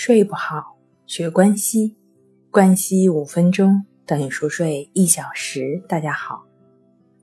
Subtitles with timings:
[0.00, 1.96] 睡不好，学关西，
[2.52, 5.82] 关西五分钟等于熟睡一小时。
[5.88, 6.44] 大家好，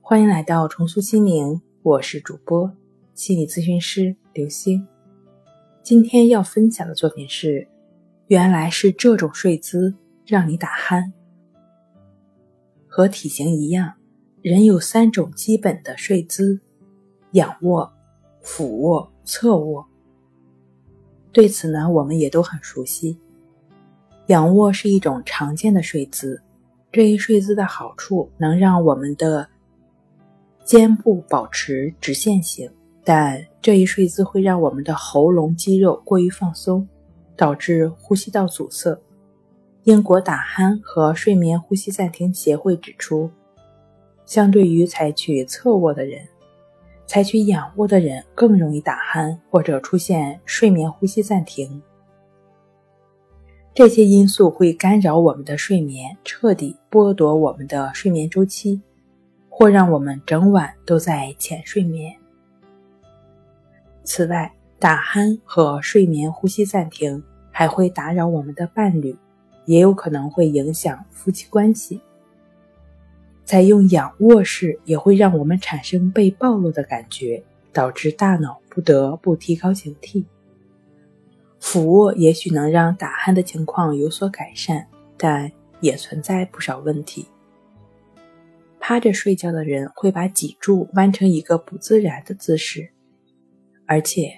[0.02, 2.70] 欢迎来到重塑心灵，我是主播
[3.14, 4.86] 心理咨询师刘星。
[5.82, 7.66] 今天要分享的作品是：
[8.26, 9.94] 原来是这种睡姿
[10.26, 11.12] 让你打鼾。
[12.86, 13.94] 和体型一样，
[14.42, 16.60] 人有三种基本的睡姿：
[17.32, 17.90] 仰卧、
[18.42, 19.88] 俯卧、侧卧。
[21.36, 23.14] 对此呢，我们也都很熟悉。
[24.28, 26.40] 仰卧是一种常见的睡姿，
[26.90, 29.46] 这一睡姿的好处能让我们的
[30.64, 32.70] 肩部保持直线型，
[33.04, 36.88] 但这一睡姿会让我们的喉咙肌肉过于放松，
[37.36, 38.98] 导致呼吸道阻塞。
[39.82, 43.30] 英国打鼾和睡眠呼吸暂停协会指出，
[44.24, 46.26] 相对于采取侧卧的人。
[47.06, 51.80] 采取仰卧的人更容易打鼾或者出现睡眠呼吸暂停，
[53.72, 58.80] 这些因素会干扰我们的睡眠，彻底剥夺我们的睡眠周期，
[59.48, 62.12] 或让我们整晚都在浅睡眠。
[64.02, 69.16] 此外，打鼾和睡眠呼吸暂停还会打扰我们的伴侣，
[69.64, 72.00] 也有可能会影响夫妻关系。
[73.46, 77.40] 采用仰卧式也会让我们产生被暴露的感觉，
[77.72, 80.24] 导致大脑不得不提高警惕。
[81.60, 84.84] 俯卧也许能让打鼾的情况有所改善，
[85.16, 87.24] 但也存在不少问题。
[88.80, 92.90] 趴着睡觉的人会把脊柱弯成一个不自然的姿势，
[93.86, 94.32] 而且，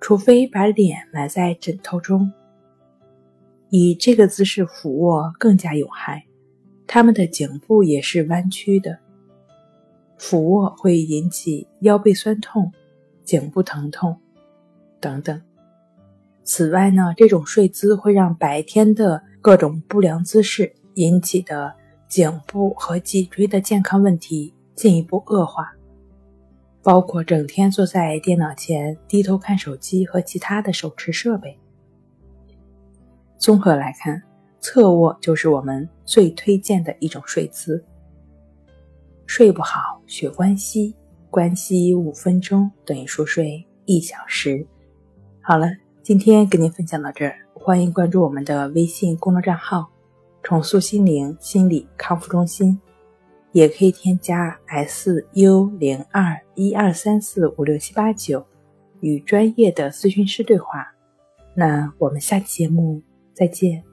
[0.00, 2.32] 除非把脸埋在枕头中，
[3.68, 6.24] 以这个姿势俯卧更加有害。
[6.88, 8.98] 他们的颈部也是弯曲的，
[10.16, 12.72] 俯卧会引起腰背酸痛、
[13.22, 14.18] 颈部疼痛
[14.98, 15.40] 等等。
[16.44, 21.74] 此外呢，这种睡姿会让白天的各种不良姿势引起的
[22.08, 25.70] 颈部和脊椎的健康问题进一步恶化，
[26.82, 31.58] 包括整天坐在电脑前低头看手机和其他的手持设备。
[33.36, 34.27] 综合来看。
[34.60, 37.84] 侧卧就是我们最推荐的一种睡姿。
[39.26, 40.94] 睡不好学关西，
[41.30, 44.66] 关西五分钟等于熟睡一小时。
[45.42, 45.68] 好了，
[46.02, 49.90] 今天跟您分享到这儿，欢迎关注我们的微信公众账号
[50.42, 52.80] “重塑心灵心理康复中心”，
[53.52, 58.46] 也可以添加 s u 零二一二三四五六七八九
[59.00, 60.94] 与专业的咨询师对话。
[61.54, 63.02] 那我们下期节目
[63.34, 63.87] 再见。